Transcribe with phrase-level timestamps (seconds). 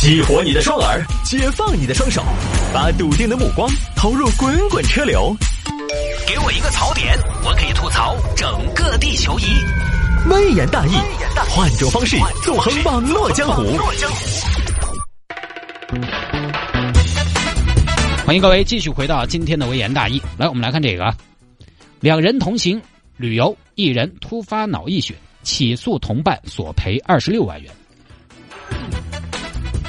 [0.00, 2.24] 激活你的双耳，解放你的双手，
[2.72, 5.36] 把笃定的目光投入滚滚车流。
[6.26, 9.44] 给我一个槽点，我可以吐槽整个地球仪。
[10.30, 10.92] 微言大义，
[11.50, 13.62] 换种方式纵横网络江湖。
[18.24, 20.18] 欢迎各位继续回到今天的微言大义。
[20.38, 21.14] 来，我们来看这个：
[22.00, 22.80] 两人同行
[23.18, 27.70] 旅游，一人突发脑溢血，起诉同伴索赔二十六万元。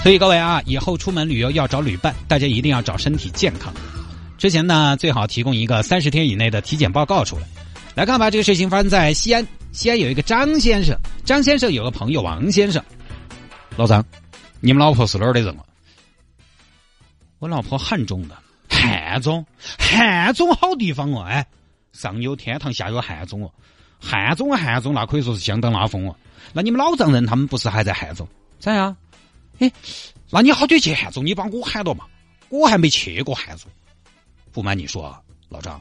[0.04, 3.72] 所以各位啊，以后出门旅游要找旅伴，大家一定要找身体健康。
[4.36, 7.44] 之前呢，最好提供一个三十天以内的体检报告出来。
[7.94, 9.46] 来看吧，这个事情发生在西安。
[9.72, 12.84] 西安有一个张先生，张先生有个朋友王先生。
[13.78, 14.04] 老张，
[14.60, 15.64] 你们老婆是哪儿的人啊？
[17.38, 18.36] 我老婆汉中的，
[18.70, 19.46] 汉中，
[19.78, 21.46] 汉中好地方哦，哎，
[21.94, 23.52] 上有天堂，下有汉中哦。
[24.00, 26.16] 汉中汉中那可以说是相当拉风哦。
[26.54, 28.28] 那你们老丈人他们不是还在汉中？
[28.60, 28.98] 咋样？
[29.62, 29.72] 哎，
[30.32, 31.24] 那你好久去汉中？
[31.24, 32.06] 你把我喊到嘛？
[32.50, 33.70] 我还没去过汉中。
[34.52, 35.16] 不瞒你说，
[35.50, 35.80] 老张，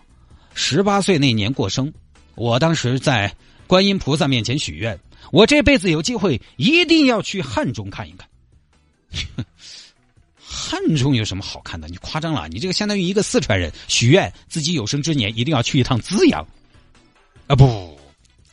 [0.55, 1.91] 十八岁那年过生，
[2.35, 3.35] 我当时在
[3.67, 5.01] 观音菩萨面前许愿，
[5.33, 8.29] 我这辈子有机会一定要去汉中看一看。
[10.37, 11.89] 汉中有什么好看的？
[11.89, 12.47] 你夸张了！
[12.49, 16.47] 你这个相当于一个四川人许愿自己有生之年一定要去一趟资阳。
[17.47, 17.99] 啊不，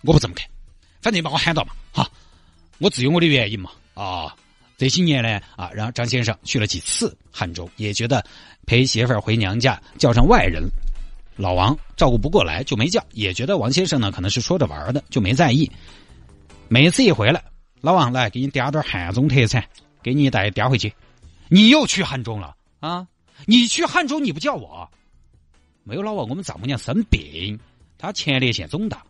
[0.04, 0.48] 我不这么看，
[1.02, 2.10] 反正你把我喊到嘛，哈，
[2.78, 4.34] 我自有我的原因嘛，啊。
[4.78, 8.24] 这些年呢，啊，让张先生去了几次汉中，也觉得
[8.68, 10.64] 陪媳妇儿回娘家叫上外人，
[11.36, 15.70] 老王照顾不过来就没叫，也觉得王先生呢可能是说着玩的，就没在意。
[16.68, 17.44] 每次一回来，
[17.82, 19.64] 老王来给你嗲点汉中特产，
[20.04, 20.94] 给你带嗲回去。
[21.50, 23.08] 你又去汉中了啊？
[23.46, 24.88] 你去汉中你不叫我？
[25.84, 27.60] 没有老王，我们丈母娘生病，
[27.98, 29.02] 她前列腺肿大。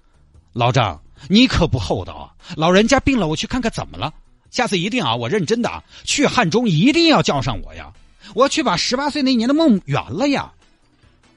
[0.54, 2.34] 老张，你可不厚道啊！
[2.56, 4.14] 老人家病了，我去看看怎么了。
[4.52, 5.16] 下次一定啊！
[5.16, 7.92] 我认真的啊去汉中，一定要叫上我呀！
[8.34, 10.52] 我要去把十八岁那年的梦圆了呀！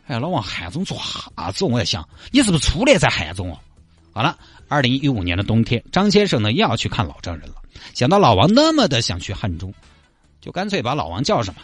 [0.06, 1.64] 哎，老王，汉中做啥子？
[1.64, 3.58] 我在想，你是不是初恋在汉中哦？
[4.12, 4.36] 好了，
[4.68, 7.54] 二零一五年的冬天，张先生呢又要去看老丈人了。
[7.94, 9.72] 想到老王那么的想去汉中，
[10.40, 11.62] 就干脆把老王叫上吧。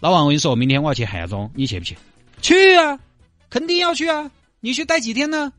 [0.00, 1.96] 老王，我跟你说，明天我要去汉中，你去不去？
[2.40, 2.98] 去啊，
[3.50, 4.30] 肯定要去啊！
[4.60, 5.52] 你去待几天呢？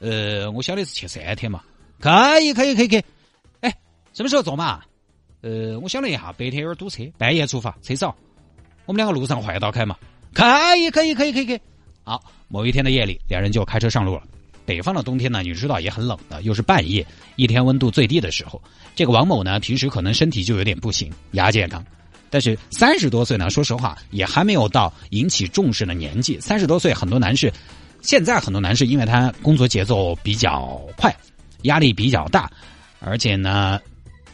[0.00, 1.62] 呃，我晓得是去三天嘛。
[1.98, 3.04] 可以，可以，可以，可以。
[4.12, 4.80] 什么时候走嘛？
[5.42, 8.14] 呃，我想了一下，白天有点堵车，半夜出发，车少。
[8.86, 9.96] 我们两个路上换道开嘛？
[10.34, 10.44] 可
[10.76, 11.60] 以，可以，可以，可以，可以。
[12.02, 14.22] 好，某一天的夜里，两人就开车上路了。
[14.66, 17.06] 北方的冬天呢，你知道也很冷的，又是半夜，
[17.36, 18.60] 一天温度最低的时候。
[18.94, 21.84] 这个王某呢，平时可能身体就有点不行，亚健康。
[22.28, 26.38] 但是三十多岁呢，说实话也还没有到引起重视的年纪。
[26.40, 27.50] 三十多岁，很多男士，
[28.02, 31.14] 现在很多男士，因为他工作节奏比较快，
[31.62, 32.50] 压力比较大，
[33.00, 33.80] 而且呢。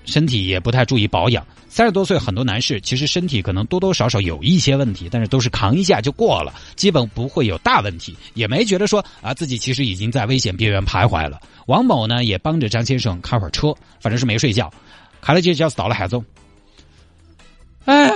[0.07, 11.41] 身体也不太注意保养，三十多岁很多男士其实身体可能多多少少有一些问题，但是都是扛一下就过了，基本不会有大问题，也没觉得说啊自己其实已经在危险边缘徘徊了。
[11.67, 14.73] 王某呢也帮着张先生开会儿车，反正是没睡觉，
[15.21, 16.25] 开了几小时到了海中。
[17.85, 18.11] 哎，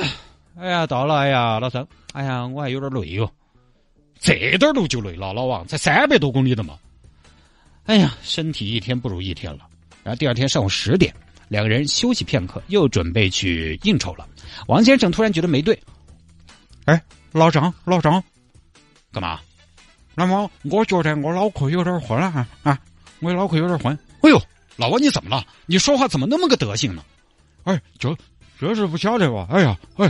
[0.57, 3.29] 哎呀到了，哎呀老张，哎呀我还有点累哟，
[4.21, 6.79] 这点路就累了，老王才三百多公里的嘛。
[7.87, 9.67] 哎呀，身体一天不如一天了。
[10.05, 11.13] 然后第二天上午十点。
[11.51, 14.25] 两个人休息片刻，又准备去应酬了。
[14.69, 15.77] 王先生突然觉得没对，
[16.85, 17.03] 哎，
[17.33, 18.23] 老张，老张，
[19.11, 19.41] 干嘛？
[20.15, 22.79] 那么我觉得我脑壳有点昏啊啊！
[23.19, 23.99] 我脑壳有点昏。
[24.21, 24.41] 哎呦，
[24.77, 25.45] 老王你怎么了？
[25.67, 27.03] 你说话怎么那么个德行呢？
[27.65, 28.17] 哎，就
[28.61, 29.49] 就是不晓得吧？
[29.51, 30.09] 哎呀，哎，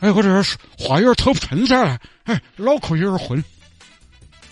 [0.00, 2.00] 哎，我这是话有点透不顺噻。
[2.24, 3.44] 哎，脑壳有点昏。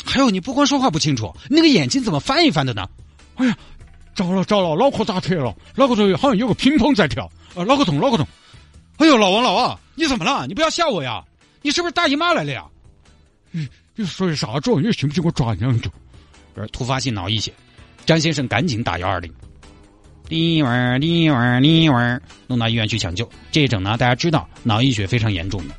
[0.05, 2.87] 还有，你不光说话不清楚，那个眼睛怎么翻一翻的呢？
[3.37, 3.57] 哎呀！
[4.15, 7.25] 着了着了，脑壳砸特了，脑壳头好像有个乒乓在跳，
[7.55, 8.27] 啊，脑壳痛脑壳痛。
[8.99, 10.47] 哎呦，老王老王，你怎么了？
[10.47, 11.25] 你不要吓我呀！
[11.63, 12.65] 你是不是大姨妈来了呀？
[13.51, 14.71] 你你说的啥子？
[14.81, 15.91] 你信不信我抓你两脚？
[16.73, 17.53] 突发性脑溢血，
[18.05, 19.33] 张先生赶紧打幺二零，
[20.29, 23.29] 滴儿滴儿滴儿，弄到医院去抢救。
[23.51, 25.75] 这一整呢，大家知道脑溢血非常严重的。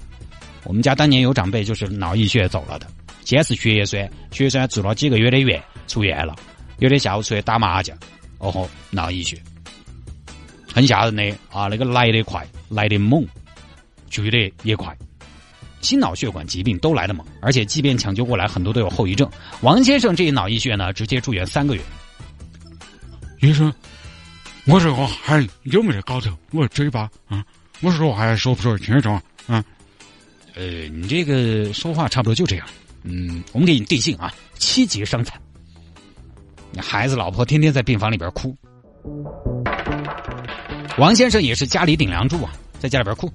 [0.63, 2.87] 我们家当年有长辈就是脑溢血走了的，
[3.23, 6.35] 先是血栓，血栓住了几个月的院，出院了，
[6.79, 7.95] 有的下午出去打麻将。
[8.43, 9.41] 哦吼，脑溢血，
[10.73, 11.67] 很吓人的啊！
[11.67, 13.25] 那个来得快，来得猛，
[14.09, 14.93] 去得也快。
[15.79, 19.29] 心脑血管疾病都来得猛，而且即便抢救过来，很多都有后遗症。
[19.61, 21.81] 王先生这一脑溢血呢，直接住院三个月。
[23.39, 23.73] 医生，
[24.65, 26.37] 我这个还有没得搞头？
[26.51, 27.45] 我嘴巴啊，
[27.79, 29.23] 我说话还说不说得清楚啊？
[29.47, 29.63] 啊，
[30.55, 32.67] 呃，你这个说话差不多就这样。
[33.03, 35.39] 嗯，我们给你定性啊，七级伤残。
[36.81, 38.55] 孩子、老婆天天在病房里边哭。
[40.97, 43.31] 王先生也是家里顶梁柱啊，在家里边哭。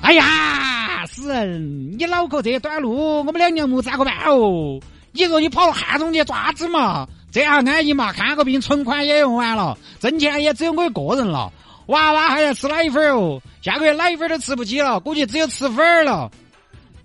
[0.00, 1.98] 哎呀，死人！
[1.98, 4.78] 你脑壳这短路，我们两娘母咋个办哦？
[5.12, 7.08] 你说你跑到汉中去抓子嘛？
[7.32, 8.12] 这样安逸嘛？
[8.12, 11.50] 看个病，存款也用完了，挣钱也只有我一个人了，
[11.86, 16.30] 娃娃还要吃奶粉哦，下个月奶粉都吃不起了，估计只有吃粉儿了。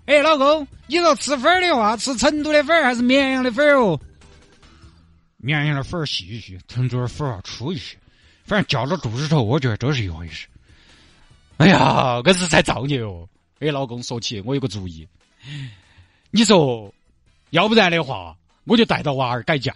[0.06, 3.98] 哎，老公，你说吃粉儿的话，吃成都的粉儿还是绵阳的粉儿哦？
[5.42, 7.96] 绵阳的粉儿细一些，成都的粉要粗一些，
[8.44, 10.46] 反正叫到肚子头，我觉得都是一回事。
[11.56, 13.28] 哎呀，这是在造孽哦！
[13.58, 15.06] 哎，老公，说起我有个主意，
[16.30, 16.92] 你说，
[17.50, 19.72] 要不然的话，我就带着娃儿改嫁。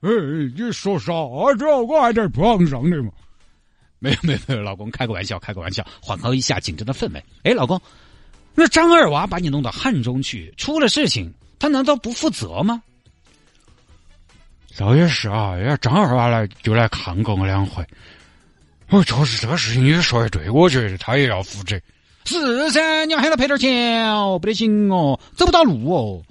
[0.00, 0.10] 哎，
[0.54, 1.06] 你说啥
[1.56, 1.64] 子？
[1.66, 3.10] 我还在床上的嘛？
[3.98, 7.24] 没有没有没有，老公开个玩笑，开个玩笑，缓和一下紧张的氛围。
[7.44, 7.80] 哎，老公，
[8.54, 12.82] 那张二娃把你弄到汉中去，出了事情，他难道不负责吗？
[14.76, 17.84] 倒也是啊，人家张二娃来就来看过我两回。
[18.88, 21.80] 哦，确实这个事情你说的对，我觉得他也要负责。
[22.24, 26.22] 是噻，你要喊他赔点钱哦，不得行哦，走不到路哦。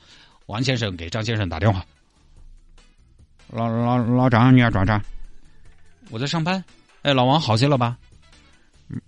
[0.46, 1.84] 王先生给张先生打电话。
[3.48, 5.02] 老老老张，你要转账？
[6.10, 6.64] 我在上班。
[7.02, 7.98] 哎，老王好些了吧？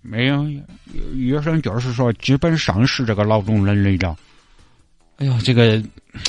[0.02, 0.44] 没有，
[1.14, 4.18] 医生就是说基本丧失这个劳动能力了。
[5.18, 5.82] 哎呦，这个，
[6.14, 6.22] 唉，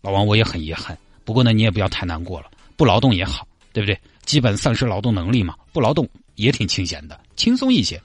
[0.00, 0.96] 老王我也很遗憾。
[1.24, 3.98] 不过呢，你也不要太难过了，不劳动也好，对不对？
[4.24, 8.00] 基本丧失劳动能力嘛，不劳动也挺清闲的，轻松一些。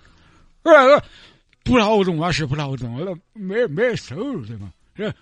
[0.64, 1.04] 呃，
[1.64, 4.72] 不劳动啊是不劳动，那没没收入的嘛。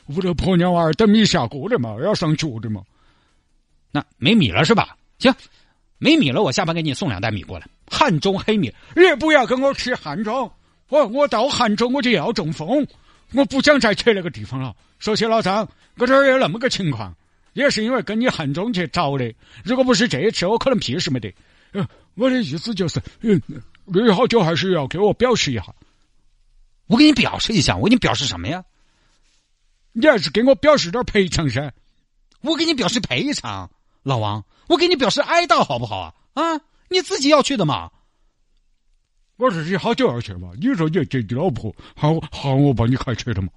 [0.07, 2.81] 屋头婆娘娃儿等米下锅的嘛，要上学的嘛。
[3.91, 4.95] 那没米了是吧？
[5.19, 5.33] 行，
[5.97, 7.67] 没米了，我下班给你送两袋米过来。
[7.87, 10.49] 汉中黑米，你不要跟我去汉中，
[10.89, 12.85] 我我到汉中我就要中风，
[13.33, 14.75] 我不想再去那个地方了。
[14.99, 15.67] 说起老张，
[15.97, 17.13] 我这儿有那么个情况。
[17.53, 19.33] 也是因为跟你汉中去找的，
[19.63, 21.33] 如果不是这一次，我可能屁事没得。
[22.15, 23.41] 我的意思就是，嗯，
[23.85, 25.65] 你好久还是要给我表示一下。
[26.87, 28.63] 我给你表示一下，我给你表示什么呀？
[29.93, 31.73] 你还是给我表示点赔偿噻。
[32.41, 33.71] 我给你表示赔偿，
[34.03, 36.13] 老王，我给你表示哀悼，好不好啊？
[36.33, 37.89] 啊，你自己要去的嘛。
[39.37, 40.51] 我说你好久要去嘛？
[40.59, 43.49] 你说你接你老婆喊我喊我帮你开车的嘛？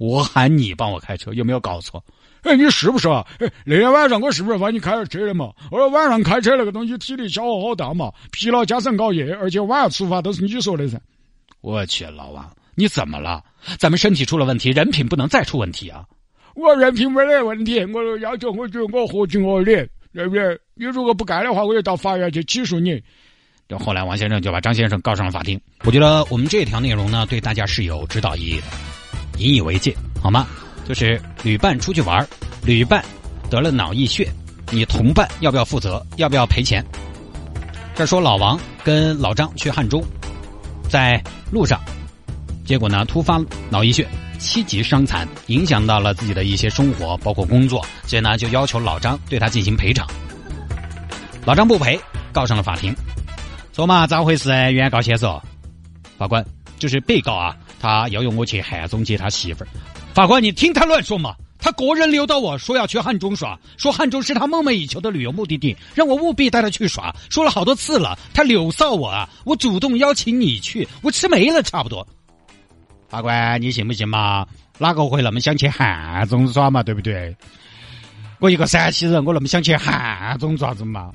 [0.00, 2.02] 我喊你帮我开车，有没有搞错？
[2.40, 3.22] 哎，你是不是啊？
[3.38, 5.52] 哎，那天晚上我是不是帮你开了车的嘛？
[5.70, 10.98] 我说晚上开车那个东西体力消耗好大嘛，疲劳加上熬夜，而且晚上出发都是你说的噻。
[11.60, 13.44] 我去，老王，你怎么了？
[13.78, 16.02] 咱们身体出了问题，人品不能再出问题啊！
[16.54, 19.74] 我人品没得问题，我要求我就我合情合理，
[20.14, 20.58] 对不对？
[20.74, 22.98] 你如果不干的话，我就到法院去起诉你。
[23.68, 25.60] 这后来王先生就把张先生告上了法庭。
[25.84, 28.89] 我觉得我们这条内容呢，对大家是有指导意义的。
[29.40, 30.46] 引以为戒，好吗？
[30.86, 32.26] 就是旅伴出去玩
[32.62, 33.04] 旅伴
[33.48, 34.28] 得了脑溢血，
[34.70, 36.04] 你同伴要不要负责？
[36.16, 36.84] 要不要赔钱？
[37.94, 40.02] 这说老王跟老张去汉中，
[40.88, 41.80] 在路上，
[42.64, 44.08] 结果呢突发脑溢血，
[44.38, 50.06] 七级伤残，影响到了自己的一些生活，包括工作，所以呢就要求老张对他进行赔偿。
[51.44, 51.98] 老张不赔，
[52.32, 52.94] 告上了法庭。
[53.72, 54.50] 说嘛，咋回事？
[54.72, 55.42] 原告先说，
[56.18, 56.44] 法官
[56.78, 57.56] 就是被告啊。
[57.80, 59.68] 他要用我去汉中接他媳妇儿，
[60.14, 61.34] 法官，你听他乱说嘛！
[61.62, 68.18] 他个人溜到我说要去汉中耍，说汉中是他梦寐以求的旅游目的地，让我务必带他去耍，说了好多次了。
[68.32, 69.28] 他柳臊我啊！
[69.44, 72.06] 我主动邀请你去，我吃没了差不多。
[73.08, 74.46] 法官，你信不信嘛？
[74.78, 76.82] 哪个会那么想去汉中耍嘛？
[76.82, 77.36] 对不对？
[78.38, 81.10] 我一个陕西人，我那么想去汉中爪子嘛？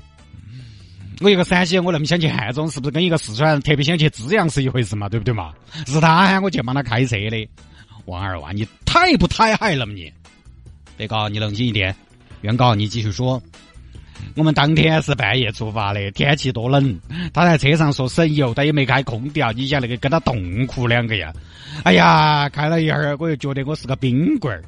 [1.20, 5.08] 我一个陕西，我那么想去汉中，是不是跟一个四川人特别想去资阳是一回事嘛？
[5.08, 5.52] 对不对嘛？
[5.86, 7.48] 是他喊我去帮他开车的，
[8.04, 10.12] 王二娃，你太不太害了嘛你？
[10.96, 11.94] 被告，你冷静一点。
[12.42, 13.42] 原告，你继续说。
[14.34, 16.98] 我们当天是半夜出发的，天气多冷，
[17.32, 19.50] 他在车上说省油，但也没开空调。
[19.52, 21.32] 你想那个跟他冻哭两个呀？
[21.82, 24.62] 哎呀，开了一会儿，我又觉得我是个冰棍儿。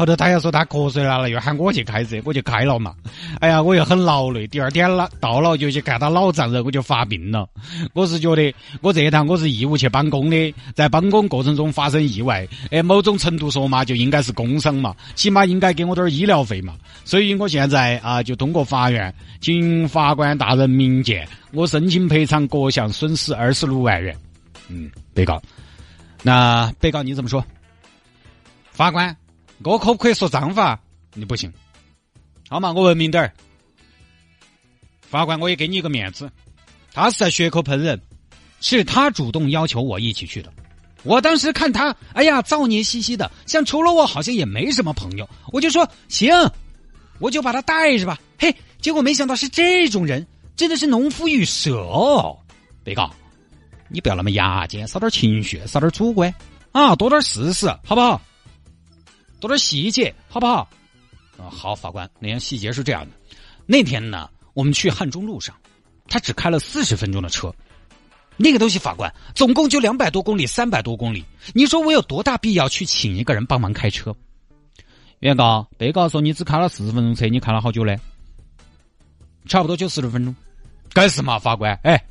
[0.00, 2.94] 后头他又说他瞌睡来了，又喊我去开车，我就开了嘛。
[3.38, 4.46] 哎呀，我又很劳累。
[4.46, 7.46] 第二天了到了就去看他老丈人，我就发病了。
[7.92, 16.76] 我是觉得我这一趟我是义务去帮工的，在帮工过程中发生意外，哎，某种程度说嘛，就应该是工伤嘛，起码应该给我点医疗费嘛。
[17.04, 24.16] 所以我现在啊，就通过法院，请法官大人明鉴，我申请赔偿各项损失二十六万元。
[24.68, 25.42] 嗯，被告，
[26.22, 27.44] 那被告你怎么说？
[28.72, 29.14] 法官。
[29.62, 30.80] 我可不可以说脏话？
[31.14, 31.52] 你不行，
[32.48, 33.32] 好嘛，我文明点儿。
[35.00, 36.30] 法官，我也给你一个面子，
[36.92, 38.00] 他是在血口喷人，
[38.60, 40.52] 是他主动要求我一起去的。
[41.02, 46.32] 我当时看他，哎呀，造孽兮兮的，像除了我好像也没什么朋友，我就说行，
[47.18, 48.20] 我就把他带着吧。
[48.38, 50.26] 嘿，结果没想到是这种人，
[50.56, 52.38] 真的是农夫与蛇哦。
[52.84, 53.10] 被告，
[53.88, 56.32] 你不要那么牙尖，少点情绪，少点主观
[56.72, 58.20] 啊，多点事实，好不好？
[59.40, 60.68] 多点细节，好不好？
[61.38, 63.12] 啊，好，法官，那天细节是这样的，
[63.66, 65.56] 那天呢，我们去汉中路上，
[66.06, 67.52] 他只开了四十分钟的车，
[68.36, 74.14] 那个东西，法官，总共就两百多公里，三百多公里，你说我有多大必要去请一个人帮忙开车？
[75.20, 77.98] 原告，被告说你只开了四十分钟车，你开了好久嘞？
[79.46, 80.36] 差不多就四十分钟，
[80.92, 81.78] 该死嘛，法官？
[81.82, 82.04] 哎，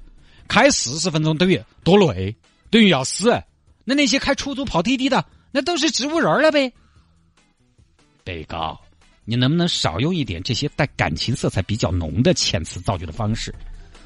[0.48, 2.36] 开四十分钟等于多累，
[2.72, 3.32] 等于要死。
[3.84, 6.72] 那那些开出租跑滴滴的，那都是植物人了呗？
[8.30, 8.80] 被告，
[9.26, 13.52] 你能不能少用一点这些带感情色彩比较浓的遣词造句的方式？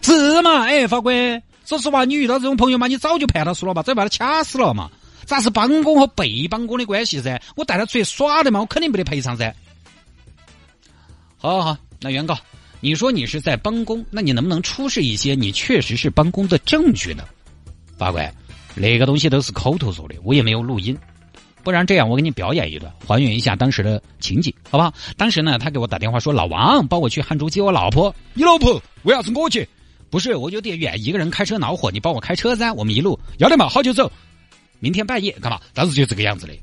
[0.01, 0.63] 是嘛？
[0.63, 4.89] 哎，法官，说实话，你遇到这种朋友嘛，你早就判他输了吧，早把他掐死了嘛。
[5.25, 7.41] 咋是帮工和被帮工的关系噻？
[7.57, 9.53] 我带他出去耍的嘛，我肯定不得赔偿噻。
[11.37, 12.39] 好，好，好，那原告，
[12.79, 17.25] 你说你是在帮工，那你能不能出示一些你确实是帮工的证据呢？
[17.97, 18.33] 法官，
[18.73, 20.97] 那个东西都是口头说的，我也没有录音。
[21.63, 24.93] 不然这样，我给你表演一段，还原一下当时的情景，好不好？
[25.15, 29.67] 当时呢，他给我打电话说：“老王，帮我去汉中接我老婆。”你老婆为啥子我去？
[30.09, 32.73] 不是，我有点远，一个人开车恼火，你帮我开车噻。
[32.73, 34.11] 我们一路要得嘛，好久走。
[34.79, 35.59] 明天半夜干嘛？
[35.73, 36.53] 当时就这个样子的。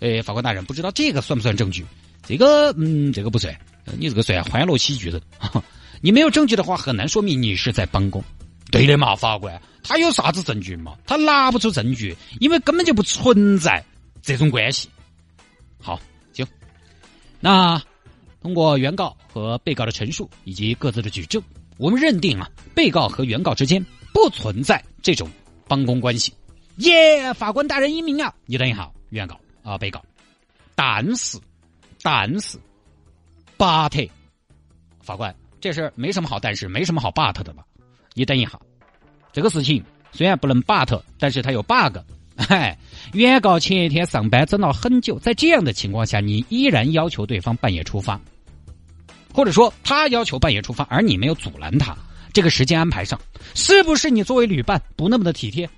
[0.00, 1.86] 哎，法官大人，不知道这个算不算证据？
[2.26, 3.56] 这个，嗯，这个不算。
[3.96, 5.20] 你这个算欢乐喜剧人。
[6.02, 8.22] 你没有证据的话，很难说明你是在帮工。
[8.70, 10.94] 对的嘛，法官，他有啥子证据嘛？
[11.06, 13.84] 他拿不出证据，因为根本就不存在。
[14.22, 14.88] 这种关系，
[15.80, 16.00] 好，
[16.32, 16.46] 行。
[17.40, 17.82] 那
[18.40, 21.42] 通过原告和被告的陈述以及各自的举证，
[21.76, 25.28] 我们认定啊，被告和原告之间不存在这种
[25.66, 26.32] 帮工关系。
[26.76, 28.32] 耶，法官大人英明啊！
[28.46, 30.02] 你等一下，原告啊，被告。
[30.74, 31.38] 但是，
[32.00, 32.58] 但是
[33.58, 34.08] ，but，
[35.02, 37.64] 法官，这事没什么好，但是没什么好 but 的吧？
[38.14, 38.58] 你等一下，
[39.32, 41.98] 这个事情虽然不能 but，但是它有 bug。
[42.36, 42.76] 嗨，
[43.12, 48.20] 原告前一天上班整了很久，在这样的情况下，你依然要求对方半夜出发，
[49.32, 51.96] 或者说他要求半夜出发，而你没有阻拦他，
[52.32, 53.20] 这个时间安排上，
[53.54, 55.68] 是不是你作为旅伴不那么的体贴？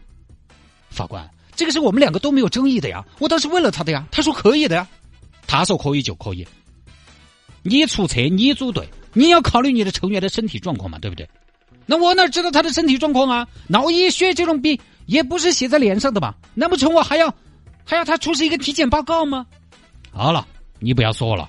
[0.91, 4.87] 法官，这个是我们两个都没有争议的呀，我倒是问了他的呀，他说可以的呀，
[5.47, 6.47] 他说可以就可以。
[7.63, 11.29] 你出车，你组队，你要考虑你的成员的身体状况嘛，对不对？
[11.87, 13.47] 那我哪知道他的身体状况啊？
[13.67, 14.79] 脑溢血这种病。
[15.07, 16.37] 也不是写在脸上的吧？
[16.55, 17.35] 难不成我还要
[17.85, 19.47] 还要他出示一个体检报告吗？
[20.11, 20.47] 好了，
[20.79, 21.49] 你不要说了。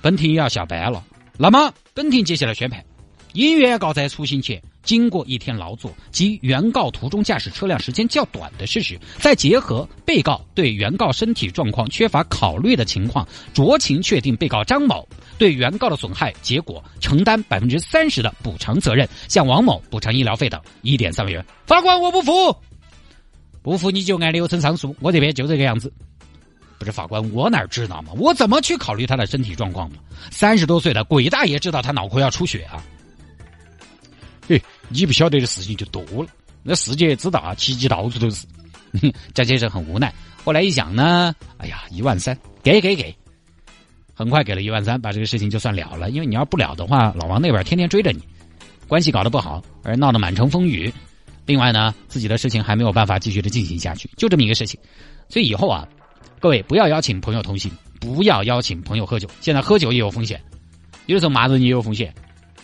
[0.00, 1.04] 本庭也要下班了，
[1.38, 2.84] 那么本庭接下来宣判：
[3.32, 15.06] 因原告在出行前经过一天劳作及原告途中驾驶车辆时间较短的事实，再结合被告对原告身体状况缺乏考虑的情况，酌情确定被告张某。
[15.38, 21.44] 对原告的损害结果承担百分之三十的补偿责任，向王某补偿医疗费等一点三万元。
[21.66, 22.56] 法官，我不服，
[23.60, 24.94] 不服你就按流程上诉。
[25.00, 25.92] 我这边就这个样子。
[26.78, 28.12] 不是法官，我哪知道嘛？
[28.16, 29.96] 我怎么去考虑他的身体状况嘛？
[30.30, 32.82] 三十多岁的鬼大爷知道他脑壳要出血啊？
[34.52, 36.26] 嘿，你不晓得的事情就多了。
[36.62, 38.46] 那世界之大，奇迹到处都是。
[39.32, 40.12] 张先生很无奈。
[40.44, 43.14] 后来一想呢，哎呀，一万三，给给给。
[44.12, 46.10] 很快给了一万三，把这个事情就算了了。
[46.10, 48.20] 因为你要不了的话，老王那边天天追着你，
[48.86, 50.92] 关系搞得不好，而闹得满城风雨。
[51.46, 54.78] 另外呢，自己的事情还没有办法继续的进行下去，就这么一个事情。
[55.30, 55.88] 所以以后啊，
[56.38, 59.26] 各位不要邀请朋友同行，不要邀请朋友喝酒。
[59.40, 60.38] 现在喝酒也有风险，
[61.06, 62.14] 有的时候骂人也有风险。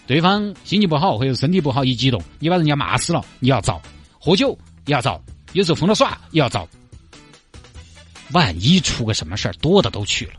[0.09, 3.81] 对方心情不好或者身体不好一激动，你把人家骂死了，你要遭。
[4.19, 5.23] 喝酒也要遭，
[5.53, 6.67] 有时候疯了耍也要遭。
[8.33, 10.33] 万一出个什么事儿，多的都去了。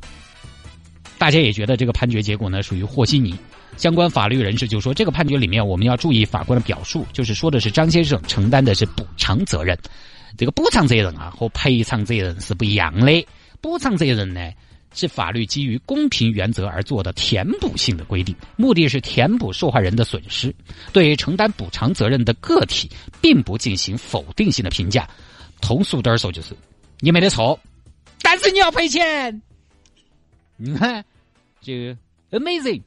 [1.19, 3.35] 大家也觉得这个判决结果呢属于和稀泥，
[3.77, 9.77] 相关法律人士就说这个判决里面我们要注意法官的表述，就是说的是张先生承担的是补偿责任，
[10.35, 13.27] 这个补偿责任啊和赔偿责任是不一样的。
[13.61, 14.51] 补偿责任呢
[14.93, 20.53] 是法律基于公平原则而做的填补性的规定，目的是填补受害人的损失，
[20.91, 22.89] 对承担补偿责任的个体
[23.21, 25.07] 并不进行否定性的评价。
[25.61, 26.55] 通俗点说就是
[26.99, 27.59] 你没得错，
[28.21, 29.41] 但是你要赔钱。
[30.57, 31.05] 你看，
[31.61, 31.73] 就
[32.31, 32.81] amazing，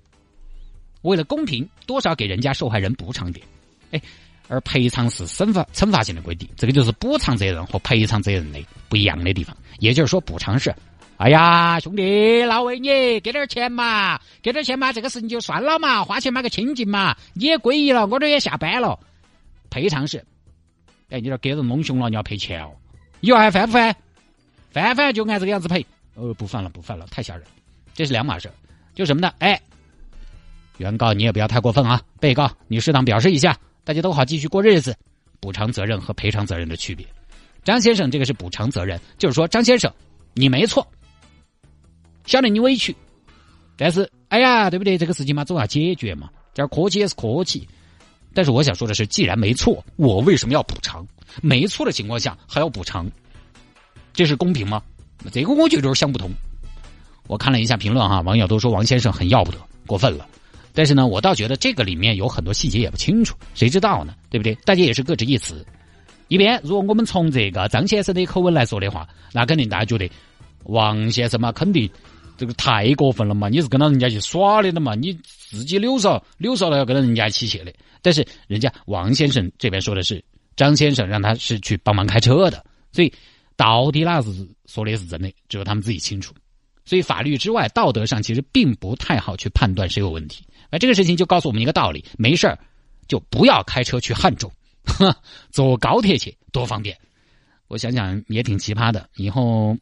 [1.03, 3.47] 为了公平，多少给人家受害人补偿点，
[3.93, 4.03] 哎，
[4.49, 9.57] 而赔偿是惩罚惩罚性的规定，这个就是补偿责任和赔偿责任的不一样的地方。
[9.79, 10.75] 也就是说，补偿是，
[11.17, 12.89] 哎呀，兄弟，老为你
[13.21, 18.99] 给点钱嘛，给点钱嘛，这个事情就算了嘛，花钱买个清净嘛，你也归一了，我这也下班了。
[19.71, 20.25] 赔偿是，
[21.11, 22.73] 哎，你这给人弄凶了，你要赔钱哦，
[23.21, 23.95] 以后还犯不犯？
[24.73, 25.85] 犯犯就按这个样子赔。
[26.15, 27.45] 呃，不犯了，不犯了，太吓人。
[27.95, 28.51] 这是两码事，
[28.95, 29.33] 就什么呢？
[29.39, 29.61] 哎，
[30.79, 32.03] 原告你也不要太过分啊！
[32.19, 34.97] 被告你适当表示一下，大家都好继续过日子。
[35.41, 37.05] 补偿责任和赔偿责任的区别，
[37.65, 39.93] 张先生这个是补偿责任，就是说张先生
[40.35, 40.87] 你没错，
[42.33, 42.97] 晓得你委屈，
[43.77, 44.97] 但是哎呀，对不对？
[44.97, 47.69] 这个事情嘛，总要解决嘛，这儿客气也是客气。
[48.33, 51.07] 但是我想说的是，既然没错，我为什么要补偿？
[51.43, 53.07] 没错的情况下还要补偿，
[54.15, 54.83] 这是公平吗？
[55.31, 56.31] 这个我觉得就是想不通。
[57.27, 60.27] 我看了一下评论哈，网友都说王先生很要不得，过分了。
[60.73, 64.15] 但是呢，我倒觉得这个里面有很多细节也不清楚，谁知道呢？
[64.31, 64.55] 对不对？
[64.65, 65.63] 大家也是各执一词。
[66.29, 70.11] 一边，如果我们从这个张先生的口吻来说的话，那肯定大家觉得
[70.65, 71.91] 王先生嘛，肯定
[72.43, 77.73] 这个太过分了嘛，你是跟到人家去耍的了嘛，你自己柳少柳少了要跟到人家一起去的。
[78.03, 80.21] 但是人家王先生这边说的是
[80.57, 83.13] 张先生让他是去帮忙开车的，所以
[83.55, 84.29] 到底哪是
[84.67, 86.35] 说的是真的，只有他们自己清楚。
[86.85, 90.45] 所以法律之外，道德上其实并不太好去判断谁有问题。
[90.69, 92.59] 那这个事情就告诉我们一个道理：没事儿
[93.07, 94.51] 就不要开车去汉中，
[95.53, 96.99] 坐高铁去多方便。
[97.69, 99.09] 我想想也挺奇葩的。
[99.15, 99.77] 以后，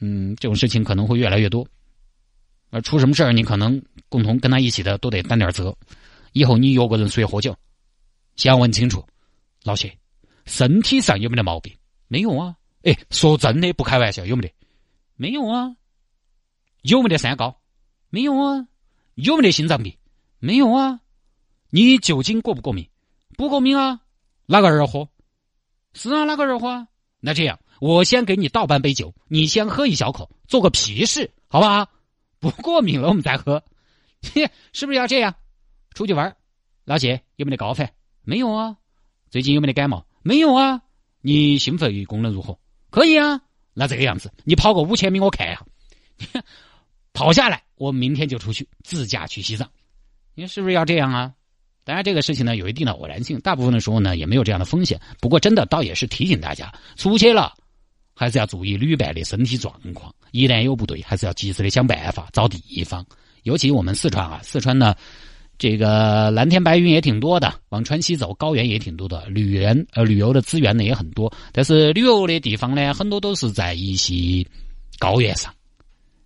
[0.00, 1.68] 嗯，这种事情可能会越来越多。
[2.82, 5.76] 出什么事儿，你可能共同跟他一起的都得担点责。
[6.32, 7.56] 以后你约个人出去喝酒，
[8.36, 9.04] 先问清楚，
[9.64, 9.96] 老谢
[10.44, 11.74] 身体上有没得毛病？
[12.08, 12.56] 没有啊。
[12.82, 14.52] 哎，说真的，不开玩笑，有没得？
[15.16, 15.74] 没有啊。
[16.82, 17.60] 有没得三高？
[18.10, 18.66] 没有啊。
[19.14, 19.96] 有没得心脏病？
[20.38, 21.00] 没有啊，
[21.70, 22.88] 你酒精过不过敏？
[23.36, 24.00] 不过敏啊，
[24.44, 25.08] 哪个人喝？
[25.94, 26.86] 是啊，哪个人喝？
[27.18, 31.88] 那这样，我先给你倒半杯酒，你先喝一小口，做个皮试，好不好？
[32.50, 33.62] 不过敏了我们再喝，
[34.72, 35.34] 是不是要这样？
[35.94, 36.36] 出去玩，
[36.84, 37.90] 老谢有没得高反？
[38.22, 38.76] 没有啊。
[39.30, 40.06] 最近有没得感冒？
[40.22, 40.80] 没有啊。
[41.20, 42.58] 你心肺功能如何？
[42.90, 43.40] 可以啊。
[43.74, 46.44] 那这个样子，你跑个五千米我看一下，
[47.12, 49.68] 跑下来，我明天就出去自驾去西藏。
[50.34, 51.34] 你是不是要这样啊？
[51.84, 55.00] 当然，这个事情呢有一定的偶然性，大部分的时候呢也没有这样的风险。
[55.20, 57.54] 不过，真的倒也是提醒大家，出去了
[58.14, 63.04] 还是要注意旅伴的身体状况，一旦有不对，还是要及时的想办法找地方。
[63.44, 64.94] 尤其我们四川啊，四川呢
[65.58, 71.32] 这个蓝天白云也挺多的，往川西走，高原也挺多的，旅游呃旅游的资源呢也很多。
[71.52, 74.44] 但是旅游的地方呢，很多都是在一些
[74.98, 75.52] 高原上。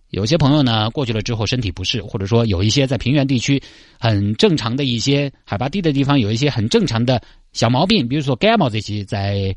[0.09, 3.61] 有些朋友呢过去了之后身体不适，或者说有一些在平原地区
[3.97, 7.21] 很正常的一些海拔低的地方有一些很正常的
[7.53, 9.55] 小毛病，比如说感冒这些，在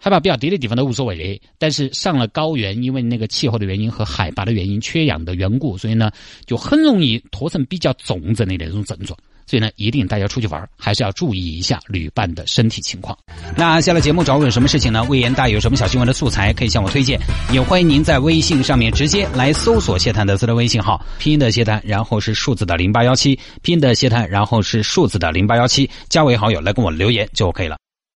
[0.00, 1.40] 海拔比较低的地方都无所谓的。
[1.58, 6.10] 但是上了高原，因为那个气候的原因和海拔的原因、缺氧的缘故，所以呢
[6.46, 9.16] 就很容易拖成比较重症的那种症状。
[9.46, 13.18] 所以呢，一定大家出去玩还是要注意一下旅伴的身体情况。
[13.56, 15.02] 那下了节目找我有什么事情呢？
[15.08, 17.18] 魏延大有什么小新闻的素材可以向我推荐，
[17.52, 27.76] 也欢迎您在微信上面直接来搜索谢探的私人微信号，拼音的谢探，然后是数字的零八幺七，拼音的谢探，然后是数字的零八幺七，加为好友来跟我留言就 OK 了。